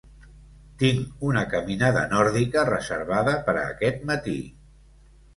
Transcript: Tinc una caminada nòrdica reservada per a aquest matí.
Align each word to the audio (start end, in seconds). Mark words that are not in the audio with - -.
Tinc 0.83 1.25
una 1.31 1.41
caminada 1.51 2.01
nòrdica 2.13 2.63
reservada 2.69 3.35
per 3.49 3.55
a 3.57 3.67
aquest 3.75 4.01
matí. 4.13 4.35